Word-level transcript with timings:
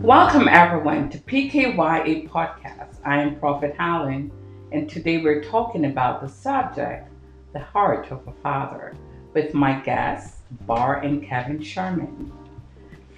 Welcome 0.00 0.48
everyone 0.48 1.10
to 1.10 1.18
PKYA 1.18 2.26
Podcast. 2.30 2.96
I 3.04 3.20
am 3.20 3.38
Prophet 3.38 3.74
Howland, 3.76 4.32
and 4.72 4.88
today 4.88 5.22
we're 5.22 5.44
talking 5.44 5.84
about 5.84 6.22
the 6.22 6.28
subject, 6.28 7.06
the 7.52 7.58
heart 7.58 8.10
of 8.10 8.26
a 8.26 8.32
father, 8.42 8.96
with 9.34 9.52
my 9.52 9.74
guests, 9.74 10.38
Bar 10.62 11.02
and 11.02 11.22
Kevin 11.22 11.62
Sherman. 11.62 12.32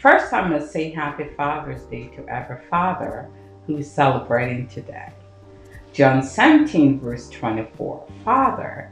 First, 0.00 0.32
I'm 0.32 0.50
going 0.50 0.60
to 0.60 0.66
say 0.66 0.90
Happy 0.90 1.28
Father's 1.36 1.84
Day 1.84 2.08
to 2.16 2.26
every 2.26 2.58
father 2.68 3.30
who 3.68 3.76
is 3.76 3.88
celebrating 3.88 4.66
today. 4.66 5.12
John 5.92 6.20
17, 6.20 6.98
verse 6.98 7.30
24 7.30 8.08
Father, 8.24 8.90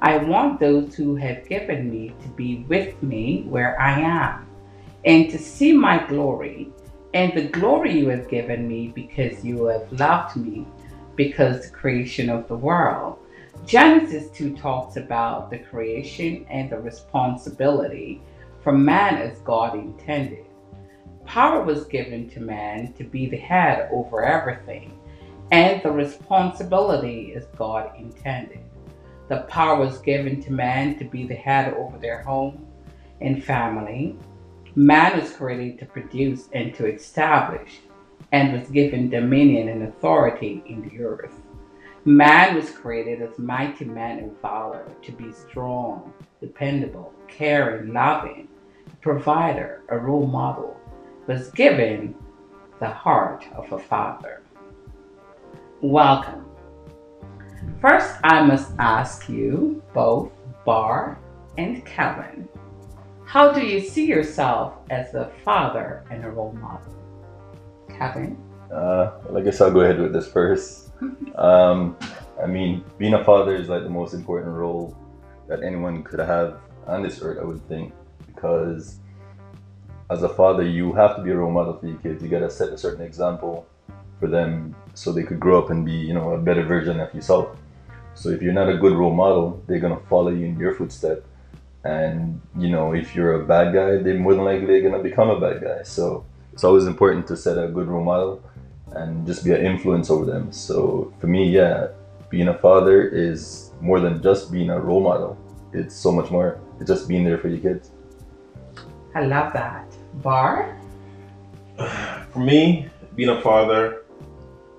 I 0.00 0.16
want 0.16 0.60
those 0.60 0.94
who 0.94 1.14
have 1.16 1.46
given 1.46 1.90
me 1.90 2.14
to 2.22 2.28
be 2.28 2.64
with 2.70 3.02
me 3.02 3.42
where 3.42 3.78
I 3.78 4.00
am, 4.00 4.48
and 5.04 5.28
to 5.28 5.36
see 5.38 5.74
my 5.74 6.06
glory 6.06 6.72
and 7.14 7.32
the 7.34 7.48
glory 7.48 7.98
you 7.98 8.08
have 8.08 8.28
given 8.28 8.68
me 8.68 8.88
because 8.88 9.44
you 9.44 9.64
have 9.66 9.90
loved 9.92 10.36
me 10.36 10.66
because 11.16 11.62
the 11.62 11.76
creation 11.76 12.30
of 12.30 12.46
the 12.48 12.56
world. 12.56 13.18
Genesis 13.66 14.30
2 14.30 14.56
talks 14.56 14.96
about 14.96 15.50
the 15.50 15.58
creation 15.58 16.46
and 16.48 16.70
the 16.70 16.78
responsibility 16.78 18.20
for 18.62 18.72
man 18.72 19.16
as 19.16 19.38
God 19.40 19.74
intended. 19.74 20.44
Power 21.24 21.62
was 21.62 21.84
given 21.86 22.30
to 22.30 22.40
man 22.40 22.92
to 22.94 23.04
be 23.04 23.26
the 23.26 23.36
head 23.36 23.88
over 23.92 24.24
everything, 24.24 24.98
and 25.50 25.82
the 25.82 25.90
responsibility 25.90 27.34
as 27.34 27.46
God 27.56 27.90
intended. 27.98 28.60
The 29.28 29.42
power 29.42 29.78
was 29.78 29.98
given 29.98 30.42
to 30.42 30.52
man 30.52 30.98
to 30.98 31.04
be 31.04 31.26
the 31.26 31.34
head 31.34 31.74
over 31.74 31.98
their 31.98 32.22
home 32.22 32.66
and 33.20 33.44
family, 33.44 34.16
Man 34.78 35.20
was 35.20 35.32
created 35.32 35.80
to 35.80 35.86
produce 35.86 36.48
and 36.52 36.72
to 36.76 36.86
establish, 36.86 37.80
and 38.30 38.52
was 38.52 38.70
given 38.70 39.10
dominion 39.10 39.70
and 39.70 39.82
authority 39.82 40.62
in 40.68 40.88
the 40.88 41.02
earth. 41.02 41.34
Man 42.04 42.54
was 42.54 42.70
created 42.70 43.20
as 43.20 43.40
mighty 43.40 43.86
man 43.86 44.22
of 44.22 44.40
valor 44.40 44.86
to 45.02 45.10
be 45.10 45.32
strong, 45.32 46.12
dependable, 46.40 47.12
caring, 47.26 47.92
loving, 47.92 48.46
a 48.86 48.96
provider, 48.98 49.82
a 49.88 49.98
role 49.98 50.28
model, 50.28 50.76
was 51.26 51.50
given 51.50 52.14
the 52.78 52.86
heart 52.86 53.46
of 53.56 53.72
a 53.72 53.80
father. 53.80 54.42
Welcome. 55.80 56.46
First, 57.80 58.14
I 58.22 58.44
must 58.44 58.70
ask 58.78 59.28
you 59.28 59.82
both, 59.92 60.30
Bar 60.64 61.18
and 61.56 61.84
Kevin, 61.84 62.48
how 63.28 63.52
do 63.52 63.60
you 63.60 63.78
see 63.78 64.06
yourself 64.06 64.72
as 64.88 65.12
a 65.12 65.30
father 65.44 66.02
and 66.10 66.24
a 66.24 66.30
role 66.30 66.52
model? 66.52 66.94
Kevin? 67.90 68.38
Uh, 68.72 69.20
well, 69.24 69.36
I 69.36 69.42
guess 69.42 69.60
I'll 69.60 69.70
go 69.70 69.80
ahead 69.80 70.00
with 70.00 70.14
this 70.14 70.26
first. 70.32 70.92
um, 71.34 71.94
I 72.42 72.46
mean, 72.46 72.82
being 72.96 73.12
a 73.12 73.22
father 73.22 73.54
is 73.54 73.68
like 73.68 73.82
the 73.82 73.90
most 73.90 74.14
important 74.14 74.56
role 74.56 74.96
that 75.46 75.62
anyone 75.62 76.02
could 76.02 76.20
have 76.20 76.58
on 76.86 77.02
this 77.02 77.20
earth, 77.20 77.36
I 77.38 77.44
would 77.44 77.60
think, 77.68 77.92
because 78.28 78.98
as 80.08 80.22
a 80.22 80.28
father, 80.30 80.62
you 80.62 80.94
have 80.94 81.14
to 81.16 81.22
be 81.22 81.30
a 81.30 81.36
role 81.36 81.52
model 81.52 81.76
for 81.78 81.86
your 81.86 81.98
kids. 81.98 82.22
You 82.22 82.30
gotta 82.30 82.48
set 82.48 82.70
a 82.70 82.78
certain 82.78 83.04
example 83.04 83.66
for 84.18 84.28
them 84.28 84.74
so 84.94 85.12
they 85.12 85.22
could 85.22 85.38
grow 85.38 85.62
up 85.62 85.68
and 85.68 85.84
be, 85.84 85.92
you 85.92 86.14
know, 86.14 86.30
a 86.30 86.38
better 86.38 86.64
version 86.64 86.98
of 86.98 87.12
yourself. 87.12 87.58
So 88.14 88.30
if 88.30 88.40
you're 88.40 88.54
not 88.54 88.70
a 88.70 88.78
good 88.78 88.94
role 88.94 89.12
model, 89.12 89.62
they're 89.66 89.80
gonna 89.80 90.00
follow 90.08 90.30
you 90.30 90.46
in 90.46 90.58
your 90.58 90.72
footsteps 90.72 91.27
and 91.84 92.40
you 92.56 92.68
know 92.68 92.92
if 92.92 93.14
you're 93.14 93.42
a 93.42 93.46
bad 93.46 93.72
guy 93.72 93.96
they're 94.02 94.18
more 94.18 94.34
than 94.34 94.44
likely 94.44 94.80
gonna 94.80 95.02
become 95.02 95.30
a 95.30 95.40
bad 95.40 95.62
guy. 95.62 95.82
So 95.82 96.24
it's 96.52 96.64
always 96.64 96.86
important 96.86 97.26
to 97.28 97.36
set 97.36 97.56
a 97.58 97.68
good 97.68 97.88
role 97.88 98.04
model 98.04 98.42
and 98.92 99.26
just 99.26 99.44
be 99.44 99.52
an 99.52 99.64
influence 99.64 100.10
over 100.10 100.24
them. 100.24 100.52
So 100.52 101.12
for 101.20 101.26
me 101.26 101.50
yeah 101.50 101.88
being 102.30 102.48
a 102.48 102.58
father 102.58 103.08
is 103.08 103.72
more 103.80 104.00
than 104.00 104.22
just 104.22 104.52
being 104.52 104.70
a 104.70 104.78
role 104.78 105.00
model. 105.00 105.38
It's 105.72 105.94
so 105.94 106.12
much 106.12 106.30
more 106.30 106.60
it's 106.80 106.88
just 106.88 107.08
being 107.08 107.24
there 107.24 107.38
for 107.38 107.48
your 107.48 107.60
kids. 107.60 107.90
I 109.14 109.24
love 109.24 109.52
that. 109.52 109.86
Bar? 110.22 110.78
For 112.32 112.40
me 112.40 112.88
being 113.18 113.30
a 113.30 113.42
father 113.42 114.04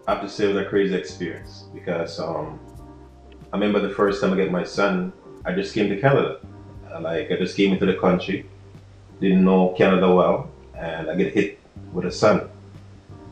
i 0.08 0.14
have 0.14 0.22
to 0.22 0.30
say 0.30 0.46
it 0.46 0.54
was 0.56 0.66
a 0.66 0.70
crazy 0.70 0.96
experience 0.96 1.66
because 1.74 2.22
um, 2.22 2.58
i 3.52 3.58
remember 3.58 3.82
the 3.86 3.94
first 3.94 4.22
time 4.22 4.32
i 4.32 4.38
got 4.38 4.50
my 4.50 4.64
son 4.64 5.12
i 5.44 5.52
just 5.52 5.74
came 5.74 5.90
to 5.90 6.00
canada 6.00 6.40
like 7.02 7.32
I 7.32 7.38
just 7.38 7.56
came 7.56 7.74
into 7.74 7.86
the 7.86 7.96
country, 7.96 8.46
didn't 9.20 9.44
know 9.44 9.70
Canada 9.78 10.14
well, 10.14 10.50
and 10.78 11.10
I 11.10 11.16
get 11.16 11.34
hit 11.34 11.60
with 11.94 12.06
a 12.06 12.12
son. 12.12 12.50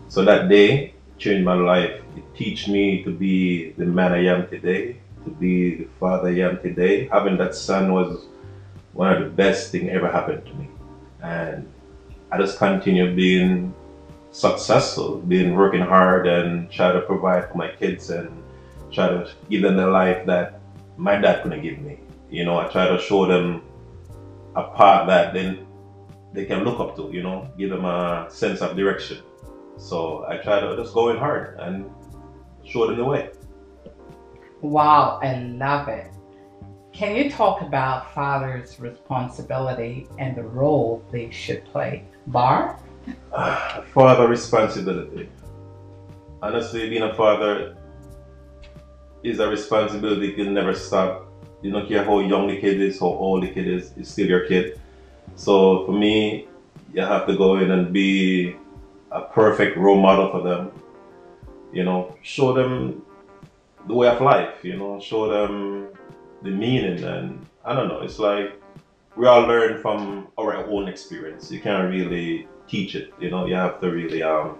So 0.09 0.23
that 0.25 0.49
day 0.49 0.93
changed 1.17 1.45
my 1.45 1.53
life. 1.53 2.01
It 2.15 2.23
teach 2.35 2.67
me 2.67 3.03
to 3.03 3.11
be 3.11 3.71
the 3.71 3.85
man 3.85 4.13
I 4.13 4.25
am 4.25 4.47
today, 4.47 4.97
to 5.25 5.31
be 5.31 5.75
the 5.75 5.87
father 5.99 6.29
I 6.29 6.39
am 6.39 6.59
today. 6.59 7.07
Having 7.07 7.37
that 7.37 7.55
son 7.55 7.93
was 7.93 8.25
one 8.93 9.11
of 9.11 9.23
the 9.23 9.29
best 9.29 9.71
thing 9.71 9.89
ever 9.89 10.09
happened 10.09 10.45
to 10.45 10.53
me. 10.55 10.69
And 11.21 11.67
I 12.31 12.37
just 12.37 12.57
continue 12.57 13.15
being 13.15 13.73
successful, 14.31 15.17
being 15.17 15.55
working 15.55 15.81
hard 15.81 16.27
and 16.27 16.69
try 16.71 16.91
to 16.91 17.01
provide 17.01 17.49
for 17.49 17.57
my 17.57 17.69
kids 17.69 18.09
and 18.09 18.29
try 18.91 19.07
to 19.07 19.29
give 19.49 19.61
them 19.61 19.77
the 19.77 19.87
life 19.87 20.25
that 20.25 20.59
my 20.95 21.15
dad 21.15 21.43
couldn't 21.43 21.61
give 21.61 21.79
me. 21.79 21.99
You 22.29 22.45
know, 22.45 22.59
I 22.59 22.67
try 22.67 22.87
to 22.87 22.99
show 22.99 23.25
them 23.25 23.61
a 24.55 24.63
path 24.75 25.07
that 25.07 25.33
then 25.33 25.65
they 26.33 26.45
can 26.45 26.63
look 26.63 26.79
up 26.79 26.95
to, 26.97 27.09
you 27.11 27.23
know, 27.23 27.49
give 27.57 27.69
them 27.69 27.85
a 27.85 28.27
sense 28.29 28.61
of 28.61 28.75
direction. 28.75 29.23
So 29.77 30.25
I 30.27 30.37
try 30.37 30.59
to 30.59 30.75
just 30.75 30.93
go 30.93 31.09
in 31.09 31.17
hard 31.17 31.59
and 31.59 31.89
show 32.63 32.87
them 32.87 32.97
the 32.97 33.05
way. 33.05 33.29
Wow, 34.61 35.19
I 35.21 35.35
love 35.35 35.87
it. 35.87 36.11
Can 36.91 37.15
you 37.15 37.29
talk 37.29 37.61
about 37.61 38.13
father's 38.13 38.79
responsibility 38.79 40.07
and 40.17 40.35
the 40.35 40.43
role 40.43 41.05
they 41.11 41.29
should 41.29 41.63
play? 41.65 42.05
Bar? 42.27 42.79
father 43.93 44.27
responsibility. 44.27 45.29
Honestly, 46.41 46.89
being 46.89 47.03
a 47.03 47.13
father 47.13 47.77
is 49.23 49.39
a 49.39 49.47
responsibility 49.47 50.27
that 50.27 50.35
can 50.35 50.53
never 50.53 50.73
stop 50.73 51.26
you 51.61 51.71
don't 51.71 51.87
care 51.87 52.03
how 52.03 52.19
young 52.19 52.47
the 52.47 52.59
kid 52.59 52.79
is, 52.79 52.99
how 52.99 53.07
old 53.07 53.43
the 53.43 53.47
kid 53.47 53.67
is, 53.67 53.91
it's 53.97 54.11
still 54.11 54.27
your 54.27 54.47
kid. 54.47 54.79
So 55.35 55.85
for 55.85 55.91
me, 55.91 56.47
you 56.93 57.01
have 57.01 57.27
to 57.27 57.35
go 57.35 57.57
in 57.57 57.71
and 57.71 57.91
be 57.91 58.55
a 59.11 59.21
perfect 59.21 59.77
role 59.77 59.99
model 59.99 60.31
for 60.31 60.41
them. 60.41 60.71
You 61.73 61.83
know, 61.83 62.15
show 62.21 62.53
them 62.53 63.05
the 63.87 63.93
way 63.93 64.07
of 64.07 64.21
life, 64.21 64.63
you 64.63 64.77
know, 64.77 64.99
show 64.99 65.29
them 65.29 65.87
the 66.43 66.51
meaning 66.51 67.03
and 67.03 67.45
I 67.65 67.73
don't 67.73 67.87
know, 67.87 68.01
it's 68.01 68.19
like 68.19 68.61
we 69.15 69.25
all 69.27 69.41
learn 69.41 69.81
from 69.81 70.27
our 70.37 70.55
own 70.55 70.87
experience. 70.87 71.51
You 71.51 71.59
can't 71.59 71.89
really 71.89 72.47
teach 72.67 72.95
it, 72.95 73.13
you 73.19 73.29
know, 73.29 73.45
you 73.45 73.55
have 73.55 73.81
to 73.81 73.91
really 73.91 74.23
um, 74.23 74.57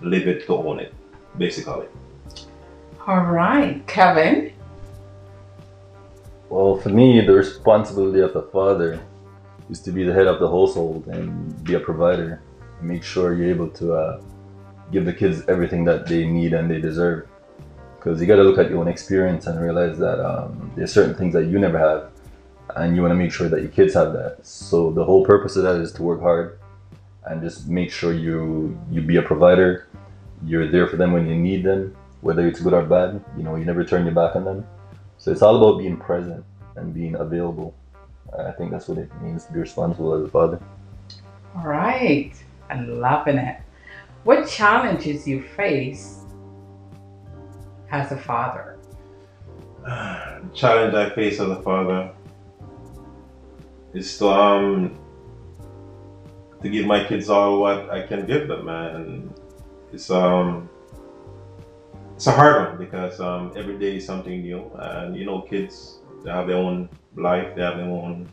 live 0.00 0.26
it 0.26 0.46
to 0.46 0.56
own 0.56 0.80
it, 0.80 0.94
basically. 1.36 1.86
All 3.06 3.22
right, 3.22 3.86
Kevin. 3.86 4.49
Well, 6.50 6.78
for 6.78 6.88
me, 6.88 7.20
the 7.20 7.32
responsibility 7.32 8.18
of 8.18 8.32
the 8.32 8.42
father 8.42 9.00
is 9.70 9.80
to 9.82 9.92
be 9.92 10.02
the 10.02 10.12
head 10.12 10.26
of 10.26 10.40
the 10.40 10.48
household 10.48 11.06
and 11.06 11.62
be 11.62 11.74
a 11.74 11.80
provider 11.80 12.42
and 12.80 12.88
make 12.88 13.04
sure 13.04 13.34
you're 13.34 13.50
able 13.50 13.68
to 13.70 13.94
uh, 13.94 14.20
give 14.90 15.04
the 15.04 15.12
kids 15.12 15.44
everything 15.46 15.84
that 15.84 16.08
they 16.08 16.26
need 16.26 16.52
and 16.52 16.68
they 16.68 16.80
deserve. 16.80 17.28
Because 17.96 18.20
you 18.20 18.26
got 18.26 18.34
to 18.34 18.42
look 18.42 18.58
at 18.58 18.68
your 18.68 18.80
own 18.80 18.88
experience 18.88 19.46
and 19.46 19.60
realize 19.60 19.96
that 19.98 20.18
um, 20.18 20.72
there's 20.74 20.92
certain 20.92 21.14
things 21.14 21.34
that 21.34 21.44
you 21.44 21.60
never 21.60 21.78
have, 21.78 22.10
and 22.74 22.96
you 22.96 23.02
want 23.02 23.12
to 23.12 23.16
make 23.16 23.30
sure 23.30 23.48
that 23.48 23.60
your 23.60 23.70
kids 23.70 23.94
have 23.94 24.12
that. 24.14 24.44
So 24.44 24.90
the 24.90 25.04
whole 25.04 25.24
purpose 25.24 25.54
of 25.54 25.62
that 25.62 25.76
is 25.76 25.92
to 25.92 26.02
work 26.02 26.20
hard 26.20 26.58
and 27.26 27.40
just 27.40 27.68
make 27.68 27.92
sure 27.92 28.12
you 28.12 28.76
you 28.90 29.02
be 29.02 29.18
a 29.18 29.22
provider. 29.22 29.86
You're 30.44 30.66
there 30.66 30.88
for 30.88 30.96
them 30.96 31.12
when 31.12 31.28
you 31.28 31.36
need 31.36 31.62
them, 31.62 31.94
whether 32.22 32.44
it's 32.48 32.58
good 32.58 32.72
or 32.72 32.82
bad. 32.82 33.22
You 33.36 33.44
know, 33.44 33.54
you 33.54 33.64
never 33.64 33.84
turn 33.84 34.04
your 34.04 34.14
back 34.14 34.34
on 34.34 34.44
them 34.44 34.66
so 35.20 35.30
it's 35.30 35.42
all 35.42 35.56
about 35.56 35.78
being 35.78 35.98
present 35.98 36.42
and 36.76 36.94
being 36.94 37.14
available. 37.14 37.74
I 38.36 38.52
think 38.52 38.70
that's 38.70 38.88
what 38.88 38.96
it 38.96 39.10
means 39.20 39.44
to 39.44 39.52
be 39.52 39.60
responsible 39.60 40.14
as 40.14 40.24
a 40.24 40.28
father. 40.28 40.58
All 41.54 41.66
right. 41.66 42.32
I'm 42.70 42.98
loving 43.00 43.36
it. 43.36 43.58
What 44.24 44.48
challenges 44.48 45.28
you 45.28 45.42
face 45.42 46.20
as 47.90 48.12
a 48.12 48.16
father? 48.16 48.78
challenge 50.54 50.94
I 50.94 51.10
face 51.10 51.38
as 51.38 51.50
a 51.50 51.60
father 51.60 52.12
is 53.92 54.16
to 54.18 54.28
um 54.28 54.98
to 56.62 56.68
give 56.70 56.86
my 56.86 57.04
kids 57.04 57.28
all 57.28 57.60
what 57.60 57.90
I 57.90 58.06
can 58.06 58.24
give 58.24 58.48
them, 58.48 58.68
and 58.68 59.34
it's 59.92 60.10
um 60.10 60.69
it's 62.20 62.26
a 62.26 62.32
hard 62.32 62.68
one 62.68 62.76
because 62.76 63.18
um, 63.18 63.50
every 63.56 63.78
day 63.78 63.96
is 63.96 64.04
something 64.04 64.42
new, 64.42 64.70
and 64.74 65.16
you 65.16 65.24
know, 65.24 65.40
kids 65.40 66.00
they 66.22 66.30
have 66.30 66.48
their 66.48 66.58
own 66.58 66.86
life, 67.16 67.54
they 67.56 67.62
have 67.62 67.78
their 67.78 67.86
own 67.86 68.28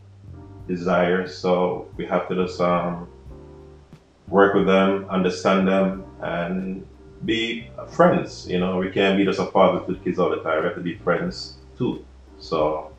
desires, 0.68 1.38
so 1.38 1.88
we 1.96 2.06
have 2.06 2.28
to 2.28 2.36
just 2.36 2.60
um, 2.60 3.08
work 4.28 4.56
with 4.56 4.66
them, 4.66 5.06
understand 5.10 5.70
them, 5.70 6.04
and 6.20 6.86
be 7.24 7.70
friends. 7.88 8.46
You 8.50 8.60
know, 8.60 8.76
we 8.76 8.92
can't 8.92 9.18
be 9.18 9.24
just 9.24 9.40
a 9.40 9.46
father 9.46 9.80
to 9.86 9.94
the 9.94 10.00
kids 10.00 10.20
all 10.20 10.32
the 10.32 10.44
time. 10.44 10.60
We 10.60 10.66
have 10.66 10.76
to 10.76 10.82
be 10.82 10.98
friends 10.98 11.56
too. 11.78 12.06
So 12.40 12.92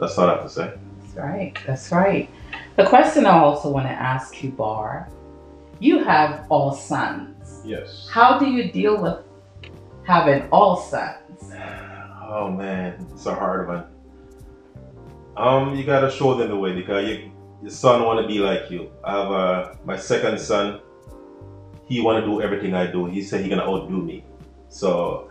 that's 0.00 0.16
all 0.16 0.30
I 0.30 0.36
have 0.36 0.44
to 0.44 0.48
say. 0.48 0.72
That's 1.02 1.16
right. 1.18 1.58
That's 1.66 1.92
right. 1.92 2.30
The 2.76 2.86
question 2.86 3.26
I 3.26 3.38
also 3.38 3.70
want 3.70 3.86
to 3.86 3.92
ask 3.92 4.42
you, 4.42 4.50
Bar, 4.50 5.10
you 5.78 6.04
have 6.04 6.46
all 6.48 6.72
sons. 6.72 7.60
Yes. 7.66 8.08
How 8.10 8.38
do 8.38 8.46
you 8.46 8.72
deal 8.72 9.02
with 9.02 9.27
having 10.08 10.48
all 10.48 10.74
sons? 10.74 11.52
Oh 12.26 12.50
man, 12.50 13.06
it's 13.12 13.26
a 13.26 13.34
hard 13.34 13.68
one. 13.68 13.84
Um, 15.36 15.76
you 15.76 15.84
gotta 15.84 16.10
show 16.10 16.34
them 16.34 16.48
the 16.48 16.56
way 16.56 16.72
because 16.74 17.06
you, 17.06 17.30
your 17.62 17.70
son 17.70 18.02
want 18.04 18.20
to 18.22 18.26
be 18.26 18.38
like 18.38 18.70
you. 18.70 18.90
I 19.04 19.10
have 19.12 19.30
uh, 19.30 19.74
my 19.84 19.96
second 19.96 20.40
son. 20.40 20.80
He 21.86 22.00
want 22.00 22.24
to 22.24 22.26
do 22.30 22.40
everything 22.40 22.74
I 22.74 22.90
do. 22.90 23.04
He 23.04 23.22
said 23.22 23.42
he 23.42 23.50
gonna 23.50 23.68
outdo 23.68 23.98
me. 24.02 24.24
So 24.70 25.30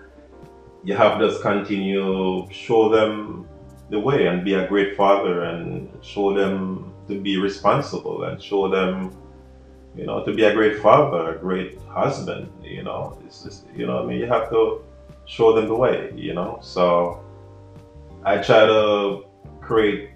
you 0.84 0.96
have 0.96 1.20
to 1.20 1.28
just 1.28 1.42
continue 1.42 2.48
show 2.52 2.90
them 2.90 3.48
the 3.90 4.00
way 4.00 4.28
and 4.28 4.46
be 4.46 4.54
a 4.54 4.68
great 4.68 4.96
father 4.96 5.44
and 5.44 5.90
show 6.04 6.36
them 6.36 6.94
to 7.08 7.20
be 7.20 7.38
responsible 7.38 8.26
and 8.26 8.42
show 8.42 8.70
them 8.70 9.12
you 9.98 10.06
know 10.06 10.24
to 10.24 10.34
be 10.34 10.44
a 10.44 10.54
great 10.54 10.80
father 10.80 11.36
a 11.36 11.38
great 11.40 11.80
husband 11.90 12.52
you 12.64 12.84
know 12.84 13.20
it's 13.26 13.44
just 13.44 13.66
you 13.76 13.88
know 13.88 14.04
i 14.04 14.06
mean? 14.06 14.20
You 14.20 14.28
have 14.28 14.50
to 14.50 14.84
show 15.26 15.54
them 15.54 15.68
the 15.68 15.76
way 15.76 16.14
you 16.16 16.34
know? 16.34 16.60
So 16.62 17.24
i 18.24 18.38
try 18.38 18.66
to 18.66 19.26
create 19.60 20.12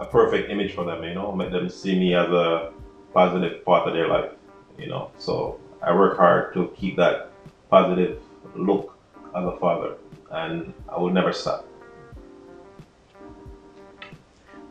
a 0.00 0.06
perfect 0.06 0.50
image 0.50 0.74
for 0.74 0.84
them 0.84 1.02
you 1.02 1.14
know? 1.14 1.32
Make 1.32 1.50
them 1.50 1.68
see 1.68 1.98
me 1.98 2.14
as 2.14 2.28
a 2.28 2.72
positive 3.14 3.64
part 3.64 3.88
of 3.88 3.94
their 3.94 4.08
life 4.08 4.32
you 4.78 4.88
know? 4.88 5.10
So 5.18 5.58
i 5.82 5.94
work 5.94 6.16
hard 6.16 6.52
to 6.54 6.72
keep 6.76 6.96
that 6.96 7.30
positive 7.70 8.22
look 8.54 8.96
as 9.34 9.44
a 9.44 9.56
father 9.58 9.96
and 10.30 10.74
i 10.88 10.98
will 10.98 11.10
never 11.10 11.32
stop. 11.32 11.66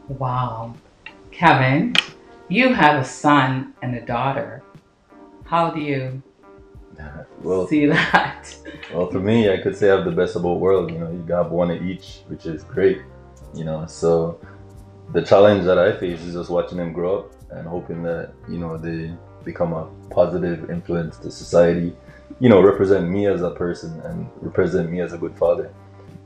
Wow. 0.08 0.74
Kevin, 1.32 1.94
you 2.50 2.74
have 2.74 3.00
a 3.02 3.06
son 3.06 3.74
and 3.82 3.96
a 3.96 4.02
daughter. 4.06 4.64
How 5.46 5.70
do 5.70 5.80
you 5.80 6.22
Well, 7.42 7.68
see 7.68 7.86
that? 7.86 8.54
well, 8.94 9.10
for 9.10 9.20
me, 9.20 9.52
I 9.52 9.58
could 9.58 9.76
say 9.76 9.90
I 9.90 9.96
have 9.96 10.06
the 10.06 10.12
best 10.12 10.36
of 10.36 10.42
both 10.42 10.60
worlds. 10.60 10.92
You 10.92 11.00
know, 11.00 11.12
you 11.12 11.20
got 11.20 11.50
one 11.52 11.72
of 11.72 11.82
each, 11.82 12.22
which 12.28 12.46
is 12.46 12.64
great. 12.64 13.02
You 13.54 13.64
know, 13.64 13.86
so 13.86 14.40
the 15.14 15.22
challenge 15.22 15.64
that 15.66 15.78
I 15.80 15.96
face 15.98 16.22
is 16.22 16.34
just 16.34 16.50
watching 16.50 16.78
them 16.78 16.92
grow 16.94 17.20
up 17.20 17.32
and 17.52 17.68
hoping 17.68 18.04
that 18.04 18.32
you 18.48 18.60
know 18.60 18.78
they 18.78 19.12
become 19.44 19.74
a 19.74 19.88
positive 20.10 20.70
influence 20.70 21.18
to 21.20 21.32
society. 21.32 21.96
You 22.40 22.50
know, 22.50 22.62
represent 22.62 23.10
me 23.10 23.28
as 23.28 23.42
a 23.42 23.52
person 23.52 24.00
and 24.02 24.30
represent 24.42 24.92
me 24.92 25.02
as 25.02 25.14
a 25.14 25.18
good 25.18 25.38
father. 25.38 25.72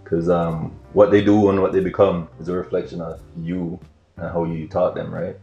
Because 0.03 0.29
um, 0.29 0.73
what 0.93 1.11
they 1.11 1.23
do 1.23 1.49
and 1.49 1.61
what 1.61 1.71
they 1.73 1.79
become 1.79 2.27
is 2.39 2.49
a 2.49 2.53
reflection 2.53 3.01
of 3.01 3.21
you 3.37 3.79
and 4.17 4.31
how 4.31 4.43
you 4.43 4.67
taught 4.67 4.95
them, 4.95 5.13
right? 5.13 5.37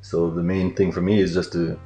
So 0.00 0.30
the 0.30 0.42
main 0.42 0.74
thing 0.74 0.92
for 0.92 1.00
me 1.00 1.20
is 1.20 1.34
just 1.34 1.52
to 1.52 1.78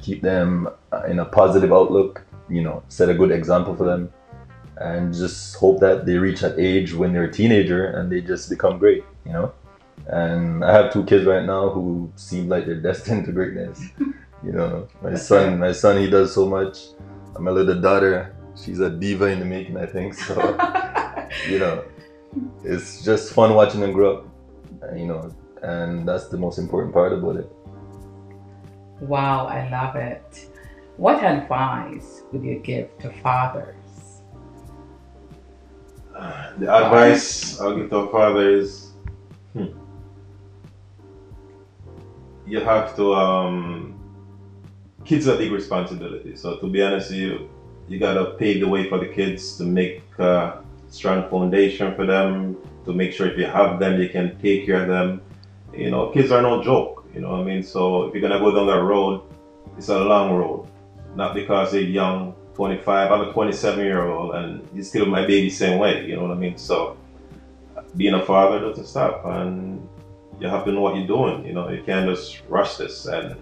keep 0.00 0.22
them 0.22 0.68
in 1.08 1.18
a 1.18 1.24
positive 1.24 1.72
outlook. 1.72 2.22
You 2.48 2.62
know, 2.62 2.82
set 2.88 3.08
a 3.08 3.14
good 3.14 3.30
example 3.30 3.74
for 3.74 3.84
them, 3.84 4.12
and 4.76 5.14
just 5.14 5.56
hope 5.56 5.80
that 5.80 6.06
they 6.06 6.16
reach 6.16 6.40
that 6.40 6.58
age 6.58 6.94
when 6.94 7.12
they're 7.12 7.24
a 7.24 7.32
teenager 7.32 7.86
and 7.86 8.10
they 8.10 8.20
just 8.20 8.50
become 8.50 8.78
great. 8.78 9.04
You 9.24 9.32
know, 9.32 9.52
and 10.06 10.64
I 10.64 10.72
have 10.72 10.92
two 10.92 11.04
kids 11.04 11.24
right 11.24 11.44
now 11.44 11.70
who 11.70 12.12
seem 12.16 12.48
like 12.48 12.66
they're 12.66 12.80
destined 12.90 13.26
to 13.26 13.32
greatness. 13.32 13.82
You 14.44 14.52
know, 14.52 14.88
my 15.02 15.14
son, 15.14 15.58
my 15.60 15.72
son, 15.72 15.98
he 15.98 16.10
does 16.10 16.34
so 16.34 16.46
much. 16.46 16.78
My 17.38 17.50
little 17.50 17.80
daughter, 17.80 18.34
she's 18.56 18.80
a 18.80 18.90
diva 18.90 19.26
in 19.26 19.38
the 19.38 19.44
making, 19.44 19.76
I 19.76 19.86
think. 19.86 20.14
So 20.14 20.34
you 21.48 21.58
know, 21.58 21.84
it's 22.64 23.04
just 23.04 23.32
fun 23.32 23.54
watching 23.54 23.80
them 23.80 23.92
grow 23.92 24.18
up. 24.18 24.26
You 24.96 25.06
know, 25.06 25.34
and 25.62 26.06
that's 26.06 26.28
the 26.28 26.36
most 26.38 26.58
important 26.58 26.92
part 26.92 27.12
about 27.12 27.36
it. 27.36 27.50
wow, 29.00 29.46
I 29.46 29.68
love 29.70 29.96
it. 29.96 30.48
What 30.96 31.22
advice 31.24 32.22
would 32.32 32.44
you 32.44 32.58
give 32.60 32.96
to 32.98 33.10
fathers? 33.22 33.76
The 36.58 36.68
advice 36.72 37.58
I'll 37.60 37.74
give 37.76 37.88
to 37.90 37.96
a 37.96 38.12
father 38.12 38.50
is 38.50 38.92
hmm, 39.54 39.68
you 42.46 42.60
have 42.60 42.94
to 42.96 43.14
um 43.14 43.94
kids 45.04 45.26
are 45.28 45.36
big 45.36 45.52
responsibility. 45.52 46.36
So 46.36 46.56
to 46.58 46.68
be 46.68 46.82
honest 46.82 47.10
with 47.10 47.18
you, 47.18 47.50
you 47.88 47.98
gotta 47.98 48.34
pave 48.38 48.60
the 48.60 48.68
way 48.68 48.88
for 48.88 48.98
the 48.98 49.06
kids 49.06 49.56
to 49.58 49.64
make 49.64 50.02
a 50.18 50.62
strong 50.88 51.28
foundation 51.30 51.94
for 51.94 52.06
them, 52.06 52.56
to 52.84 52.92
make 52.92 53.12
sure 53.12 53.26
if 53.26 53.38
you 53.38 53.46
have 53.46 53.80
them 53.80 54.00
you 54.00 54.08
can 54.08 54.38
take 54.38 54.66
care 54.66 54.82
of 54.82 54.88
them. 54.88 55.22
You 55.74 55.90
know, 55.90 56.10
kids 56.10 56.30
are 56.30 56.42
no 56.42 56.62
joke, 56.62 57.06
you 57.14 57.20
know 57.20 57.30
what 57.30 57.40
I 57.40 57.44
mean? 57.44 57.62
So 57.62 58.04
if 58.04 58.14
you're 58.14 58.22
gonna 58.22 58.38
go 58.38 58.54
down 58.54 58.66
that 58.66 58.82
road, 58.82 59.22
it's 59.76 59.88
a 59.88 59.98
long 59.98 60.36
road. 60.36 60.68
Not 61.14 61.34
because 61.34 61.72
they're 61.72 61.80
young, 61.80 62.34
25. 62.54 63.10
I'm 63.10 63.28
a 63.28 63.32
27 63.32 63.84
year 63.84 64.06
old 64.08 64.34
and 64.34 64.66
you 64.74 64.82
still 64.82 65.06
my 65.06 65.26
baby 65.26 65.50
same 65.50 65.78
way, 65.78 66.06
you 66.06 66.16
know 66.16 66.22
what 66.22 66.30
I 66.30 66.34
mean? 66.34 66.56
So 66.58 66.96
being 67.96 68.14
a 68.14 68.24
father 68.24 68.60
doesn't 68.60 68.86
stop 68.86 69.24
and 69.24 69.88
you 70.40 70.48
have 70.48 70.64
to 70.64 70.72
know 70.72 70.80
what 70.80 70.96
you're 70.96 71.06
doing, 71.06 71.46
you 71.46 71.52
know, 71.52 71.68
you 71.68 71.82
can't 71.82 72.08
just 72.08 72.42
rush 72.48 72.76
this 72.76 73.06
and 73.06 73.36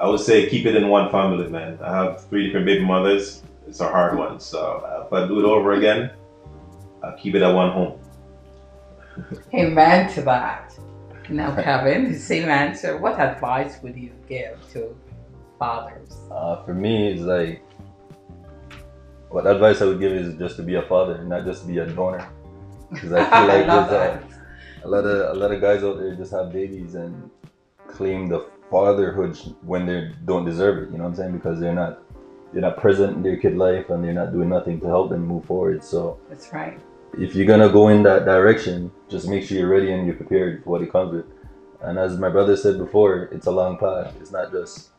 I 0.00 0.08
would 0.08 0.20
say 0.20 0.48
keep 0.48 0.66
it 0.66 0.76
in 0.76 0.88
one 0.88 1.10
family, 1.10 1.48
man. 1.48 1.78
I 1.82 1.92
have 1.92 2.24
three 2.26 2.46
different 2.46 2.66
baby 2.66 2.84
mothers. 2.84 3.42
It's 3.66 3.80
a 3.80 3.88
hard 3.88 4.16
one. 4.16 4.38
So 4.38 5.04
if 5.06 5.12
I 5.12 5.26
do 5.26 5.40
it 5.40 5.44
over 5.44 5.72
again, 5.72 6.10
I'll 7.02 7.16
keep 7.16 7.34
it 7.34 7.42
at 7.42 7.52
one 7.52 7.72
home. 7.72 7.98
Amen 9.54 10.12
to 10.14 10.22
that. 10.22 10.72
Now, 11.30 11.54
Kevin, 11.54 12.12
the 12.12 12.18
same 12.18 12.48
answer. 12.48 12.96
What 12.96 13.20
advice 13.20 13.82
would 13.82 13.96
you 13.96 14.12
give 14.28 14.58
to 14.72 14.96
fathers? 15.58 16.16
Uh, 16.30 16.64
for 16.64 16.74
me, 16.74 17.12
it's 17.12 17.22
like 17.22 17.62
what 19.30 19.46
advice 19.46 19.82
I 19.82 19.86
would 19.86 20.00
give 20.00 20.12
is 20.12 20.38
just 20.38 20.56
to 20.56 20.62
be 20.62 20.76
a 20.76 20.82
father, 20.82 21.22
not 21.24 21.44
just 21.44 21.66
be 21.66 21.78
a 21.78 21.86
donor. 21.86 22.26
Because 22.90 23.12
I 23.12 23.24
feel 23.30 23.46
like 23.46 23.66
love 23.66 23.90
there's 23.90 24.24
a, 24.82 24.86
a 24.86 24.88
lot 24.88 25.04
of 25.04 25.36
a 25.36 25.38
lot 25.38 25.52
of 25.52 25.60
guys 25.60 25.84
out 25.84 25.98
there 25.98 26.14
just 26.14 26.32
have 26.32 26.52
babies 26.52 26.94
and 26.94 27.30
claim 27.86 28.28
the 28.28 28.48
fatherhood 28.70 29.36
when 29.62 29.84
they 29.86 30.12
don't 30.24 30.44
deserve 30.44 30.78
it. 30.78 30.90
You 30.90 30.98
know 30.98 31.04
what 31.04 31.10
I'm 31.10 31.16
saying? 31.16 31.32
Because 31.32 31.60
they're 31.60 31.74
not 31.74 32.00
they're 32.52 32.62
not 32.62 32.78
present 32.78 33.16
in 33.16 33.22
their 33.22 33.36
kid 33.36 33.56
life 33.56 33.90
and 33.90 34.02
they're 34.02 34.14
not 34.14 34.32
doing 34.32 34.48
nothing 34.48 34.80
to 34.80 34.86
help 34.86 35.10
them 35.10 35.26
move 35.26 35.44
forward. 35.44 35.84
So 35.84 36.18
That's 36.30 36.50
right. 36.52 36.80
If 37.14 37.34
you're 37.34 37.46
gonna 37.46 37.70
go 37.70 37.88
in 37.88 38.02
that 38.02 38.24
direction, 38.24 38.90
just 39.08 39.28
make 39.28 39.44
sure 39.44 39.58
you're 39.58 39.68
ready 39.68 39.92
and 39.92 40.06
you're 40.06 40.16
prepared 40.16 40.62
for 40.64 40.70
what 40.70 40.82
it 40.82 40.92
comes 40.92 41.12
with. 41.14 41.26
And 41.80 41.98
as 41.98 42.18
my 42.18 42.28
brother 42.28 42.56
said 42.56 42.78
before, 42.78 43.24
it's 43.32 43.46
a 43.46 43.50
long 43.52 43.78
path. 43.78 44.14
It's 44.20 44.32
not 44.32 44.50
just 44.50 44.90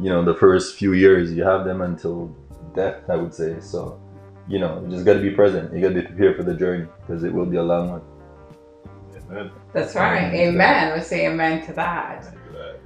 you 0.00 0.10
know 0.10 0.24
the 0.24 0.34
first 0.34 0.76
few 0.76 0.92
years. 0.92 1.32
You 1.32 1.44
have 1.44 1.64
them 1.64 1.80
until 1.80 2.34
death, 2.74 3.08
I 3.08 3.16
would 3.16 3.34
say. 3.34 3.60
So 3.60 4.00
you 4.48 4.58
know, 4.58 4.80
you 4.82 4.90
just 4.90 5.04
gotta 5.04 5.20
be 5.20 5.30
present. 5.30 5.72
You 5.72 5.80
gotta 5.80 5.94
be 5.94 6.02
prepared 6.02 6.36
for 6.36 6.42
the 6.42 6.54
journey 6.54 6.86
because 7.00 7.22
it 7.24 7.32
will 7.32 7.46
be 7.46 7.56
a 7.56 7.62
long 7.62 7.90
one. 7.90 8.02
Amen. 9.30 9.50
That's 9.72 9.94
right. 9.94 10.32
Amen. 10.32 10.54
Amen. 10.54 10.98
We 10.98 11.04
say 11.04 11.26
amen 11.26 11.66
to 11.66 11.72
that. 11.74 12.24
Thank 12.24 12.36
you 12.46 12.52
that. 12.52 12.80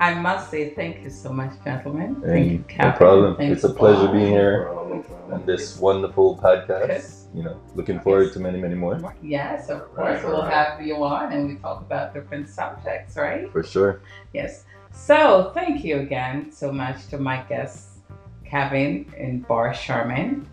I 0.00 0.14
must 0.14 0.50
say 0.50 0.74
thank 0.74 1.02
you 1.04 1.10
so 1.10 1.32
much, 1.32 1.52
gentlemen. 1.64 2.20
Hey, 2.24 2.58
Thank 2.58 2.72
you, 2.72 2.78
no 2.78 2.92
problem. 2.92 3.36
Thank 3.36 3.52
It's 3.52 3.64
a 3.64 3.72
pleasure 3.72 4.08
being 4.08 4.26
here 4.32 4.64
No 4.66 4.72
problem, 4.72 4.98
no 4.98 5.02
problem. 5.04 5.32
on 5.40 5.46
this 5.46 5.78
wonderful 5.78 6.36
podcast. 6.38 7.25
You 7.36 7.42
know, 7.42 7.60
looking 7.74 8.00
forward 8.00 8.32
to 8.32 8.40
many, 8.40 8.58
many 8.58 8.74
more 8.74 8.98
Yes, 9.22 9.68
of 9.68 9.80
Right, 9.92 10.18
course. 10.18 10.22
We'll 10.24 10.40
right. 10.40 10.52
have 10.54 10.80
you 10.80 11.04
on 11.04 11.32
and 11.32 11.48
we 11.48 11.56
talk 11.56 11.82
about 11.82 12.14
different 12.14 12.48
subjects, 12.48 13.14
right? 13.14 13.52
for 13.52 13.62
sure. 13.62 14.00
Yes. 14.32 14.64
So 14.90 15.50
thank 15.52 15.84
you 15.84 15.98
again 15.98 16.50
so 16.50 16.72
much 16.72 17.08
to 17.08 17.18
my 17.18 17.42
guests, 17.42 17.98
Kevin 18.46 19.12
and 19.18 19.46
Bar 19.46 19.74
Sherman. 19.74 20.48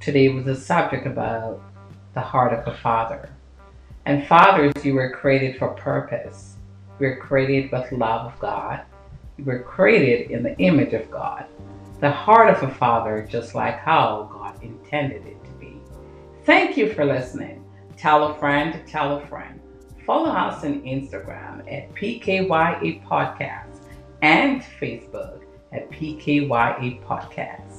Today 0.00 0.28
was 0.30 0.48
a 0.48 0.56
subject 0.56 1.06
about 1.06 1.62
the 2.14 2.20
heart 2.20 2.52
of 2.52 2.66
a 2.66 2.76
father. 2.78 3.30
And 4.04 4.26
fathers, 4.26 4.72
you 4.84 4.94
were 4.94 5.10
created 5.10 5.56
for 5.56 5.68
purpose. 5.68 6.56
You 6.98 7.06
were 7.10 7.16
created 7.16 7.70
with 7.70 7.92
love 7.92 8.32
of 8.32 8.38
God. 8.40 8.80
You 9.36 9.44
were 9.44 9.60
created 9.60 10.32
in 10.32 10.42
the 10.42 10.58
image 10.58 10.94
of 10.94 11.08
God. 11.12 11.44
The 12.00 12.10
heart 12.10 12.50
of 12.56 12.68
a 12.68 12.74
father, 12.74 13.24
just 13.30 13.54
like 13.54 13.78
how 13.78 14.28
God 14.32 14.60
intended 14.64 15.24
it 15.24 15.36
to. 15.44 15.48
Thank 16.48 16.78
you 16.78 16.94
for 16.94 17.04
listening. 17.04 17.62
Tell 17.98 18.28
a 18.28 18.38
friend, 18.38 18.80
tell 18.86 19.18
a 19.18 19.26
friend. 19.26 19.60
Follow 20.06 20.30
us 20.30 20.64
on 20.64 20.80
Instagram 20.80 21.60
at 21.70 21.94
PKYA 21.94 23.04
Podcast 23.04 23.82
and 24.22 24.62
Facebook 24.62 25.42
at 25.74 25.90
PKYA 25.90 27.04
Podcast. 27.04 27.77